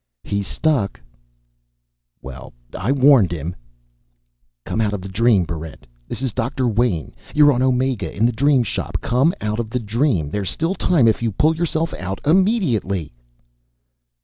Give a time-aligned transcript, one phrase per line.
[0.23, 0.99] "He's stuck."
[2.23, 3.55] "Well, I warned him...."
[4.65, 5.85] "_Come out of the dream, Barrent.
[6.07, 7.13] This is Doctor Wayn.
[7.35, 8.99] You're on Omega, in the Dream Shop.
[8.99, 10.31] Come out of the dream.
[10.31, 13.13] There's still time if you pull yourself out immediately.